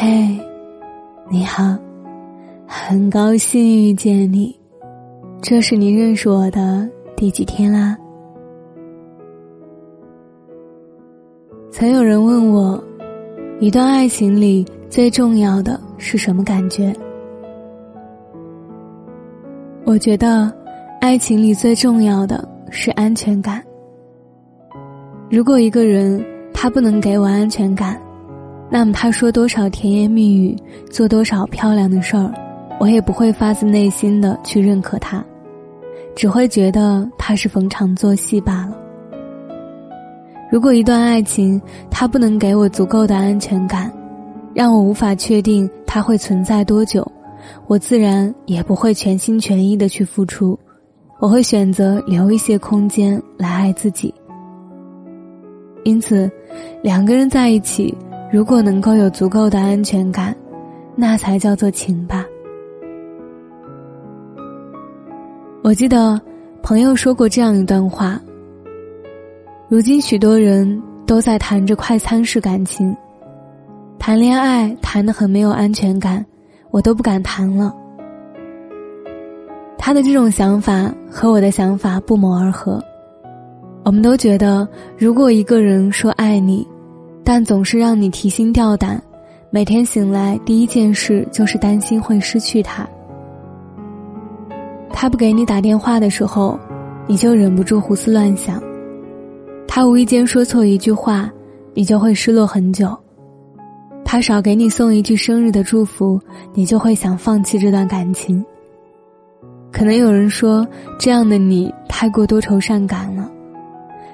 [0.00, 0.38] 嘿，
[1.28, 1.76] 你好，
[2.68, 4.56] 很高兴遇见你。
[5.42, 7.98] 这是你认识我的第几天啦？
[11.72, 12.80] 曾有人问我，
[13.58, 16.94] 一段爱情里最重要的是什么感觉？
[19.84, 20.48] 我觉得，
[21.00, 23.60] 爱情里最重要的是安全感。
[25.28, 26.24] 如果一个人
[26.54, 28.00] 他不能给我安全感，
[28.70, 30.54] 那么他说多少甜言蜜语，
[30.90, 32.30] 做多少漂亮的事儿，
[32.78, 35.24] 我也不会发自内心的去认可他，
[36.14, 38.76] 只会觉得他是逢场作戏罢了。
[40.52, 41.60] 如果一段爱情
[41.90, 43.90] 他不能给我足够的安全感，
[44.54, 47.10] 让我无法确定他会存在多久，
[47.66, 50.58] 我自然也不会全心全意的去付出，
[51.20, 54.12] 我会选择留一些空间来爱自己。
[55.84, 56.30] 因此，
[56.82, 57.96] 两个人在一起。
[58.30, 60.36] 如果能够有足够的安全感，
[60.94, 62.26] 那才叫做情吧。
[65.62, 66.20] 我记得
[66.62, 68.20] 朋友说过这样一段话：
[69.66, 72.94] 如今许多人都在谈着快餐式感情，
[73.98, 76.24] 谈恋爱谈的很没有安全感，
[76.70, 77.74] 我都不敢谈了。
[79.78, 82.78] 他的这种想法和我的想法不谋而合。
[83.84, 86.66] 我们都觉得，如果一个人说爱你，
[87.30, 88.98] 但总是让你提心吊胆，
[89.50, 92.88] 每天醒来第一件事就是担心会失去他。
[94.88, 96.58] 他不给你打电话的时候，
[97.06, 98.58] 你就忍不住胡思乱想；
[99.66, 101.30] 他无意间说错一句话，
[101.74, 102.96] 你就会失落很久；
[104.06, 106.18] 他少给你送一句生日的祝福，
[106.54, 108.42] 你就会想放弃这段感情。
[109.70, 110.66] 可能有人说，
[110.98, 113.30] 这样的你太过多愁善感了，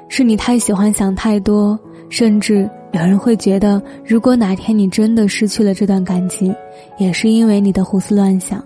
[0.08, 2.68] 是你太喜欢想太多，甚至。
[2.94, 6.54] 有人会觉得，如果哪天你真的失去了这段感情，
[6.96, 8.64] 也是因为你的胡思乱想。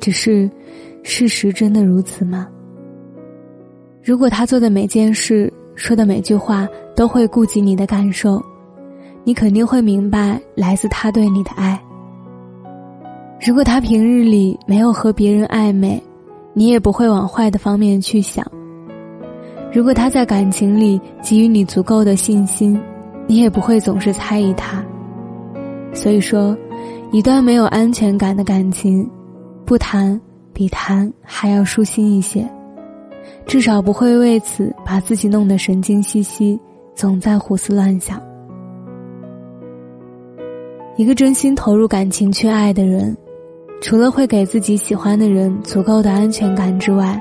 [0.00, 0.50] 只是，
[1.04, 2.48] 事实真的如此吗？
[4.02, 8.44] 如果他做的每件事、说的每句话都会顾及你的感受，
[9.22, 11.80] 你肯定会明白来自他对你的爱。
[13.46, 16.02] 如果他平日里没有和别人暧昧，
[16.52, 18.44] 你也不会往坏的方面去想。
[19.72, 22.76] 如果他在感情里给予你足够的信心。
[23.26, 24.84] 你也不会总是猜疑他，
[25.92, 26.56] 所以说，
[27.10, 29.08] 一段没有安全感的感情，
[29.64, 30.20] 不谈
[30.52, 32.46] 比谈还要舒心一些，
[33.46, 36.60] 至少不会为此把自己弄得神经兮兮，
[36.94, 38.20] 总在胡思乱想。
[40.96, 43.16] 一个真心投入感情去爱的人，
[43.80, 47.20] 除了会给自己喜欢的人足够的安全感之外，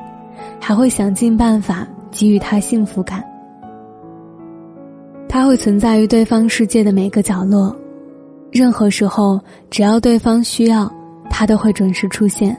[0.59, 3.23] 还会想尽办法给予他幸福感。
[5.33, 7.75] 他会存在于对方世界的每个角落，
[8.51, 10.87] 任何时候，只要对方需要，
[11.27, 12.55] 他都会准时出现。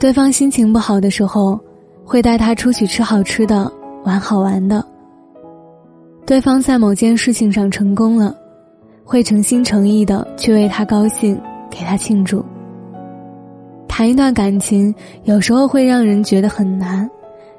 [0.00, 1.56] 对方心情不好的时候，
[2.04, 4.84] 会带他出去吃好吃的、玩好玩的。
[6.26, 8.36] 对方在某件事情上成功了，
[9.04, 12.44] 会诚心诚意的去为他高兴，给他庆祝。
[13.86, 14.92] 谈一段感情，
[15.22, 17.08] 有时候会让人觉得很难，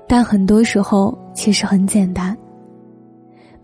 [0.06, 2.38] 但很多时候其实很简单。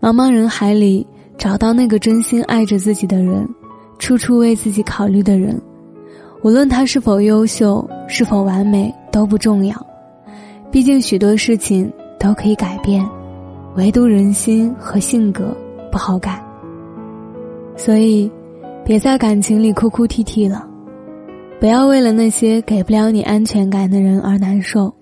[0.00, 1.06] 茫茫人海里
[1.36, 3.46] 找到那个真心爱着自己的人，
[3.98, 5.60] 处处为自己考虑的人，
[6.42, 9.76] 无论他是否优秀、是否完美都不重要，
[10.70, 13.06] 毕竟许多事情都可以改变，
[13.76, 15.54] 唯独人心和性格
[15.92, 16.42] 不好改。
[17.76, 18.30] 所以，
[18.82, 20.66] 别在感情里哭哭啼啼了，
[21.60, 24.94] 不要为了那些给不了你安全感的人而难受，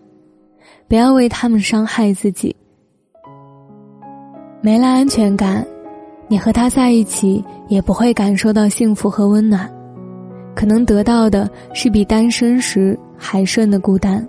[0.88, 2.54] 不要为他们伤害自己。
[4.60, 5.64] 没了安全感，
[6.26, 9.70] 你和他在一起也不会感受到幸福和温暖，
[10.54, 14.26] 可能得到的是比单身时还深的孤单。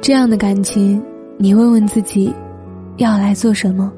[0.00, 1.02] 这样的感情，
[1.36, 2.32] 你问问自己，
[2.96, 3.92] 要来做什么？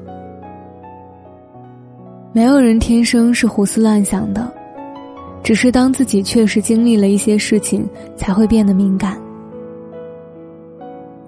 [2.33, 4.51] 没有人天生是胡思乱想的，
[5.41, 9.17] 只是当自己确实经历了一些事情，才会变得敏感。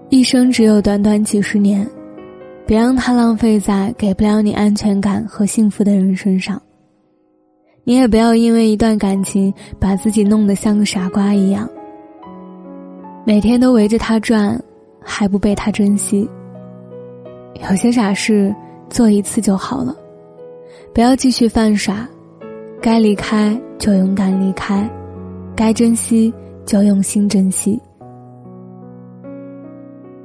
[0.10, 1.89] 一生只有短短几十年。
[2.67, 6.59] 别让它浪费在给不了你安全感和幸福的人身上。
[7.83, 11.69] 你也不要因为一段感情把自己弄得像个傻瓜一样，
[13.23, 14.59] 每天都围着他转，
[15.00, 16.27] 还不被他珍惜。
[17.69, 18.53] 有些傻事
[18.89, 19.95] 做一次就好了，
[20.91, 22.09] 不要继续犯傻。
[22.81, 24.89] 该离开就勇敢离开，
[25.56, 26.33] 该珍惜
[26.65, 27.79] 就用心珍惜。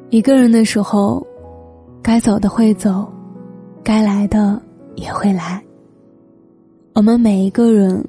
[0.09, 1.27] 一个人的时候。
[2.03, 3.13] 该走的会走，
[3.85, 4.61] 该来的
[4.97, 5.63] 也会来。
[6.95, 8.03] 我们每一个人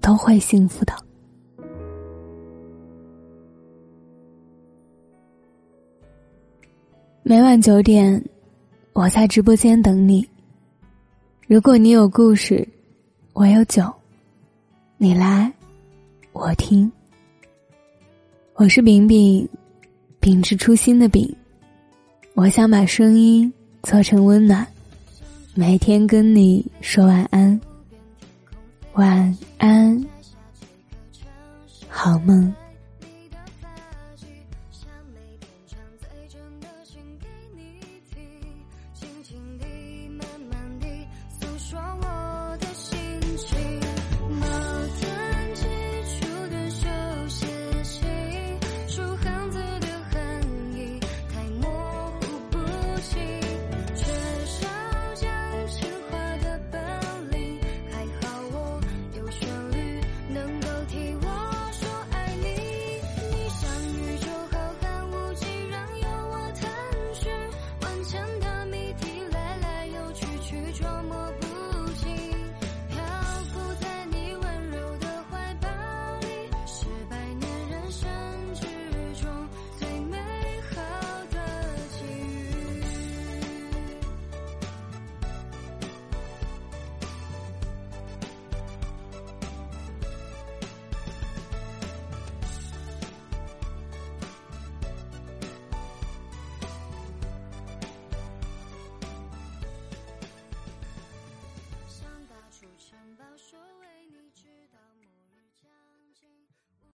[0.00, 0.92] 都会幸福的。
[7.22, 8.22] 每晚九点，
[8.92, 10.24] 我在直播间等你。
[11.48, 12.66] 如果你有故事，
[13.32, 13.82] 我有酒，
[14.98, 15.52] 你来，
[16.32, 16.90] 我听。
[18.54, 19.48] 我是饼饼，
[20.20, 21.34] 秉持初心的饼。
[22.36, 23.50] 我想把声音
[23.82, 24.64] 做成温暖，
[25.54, 27.58] 每天跟你说晚安，
[28.92, 30.06] 晚安，
[31.88, 32.54] 好梦。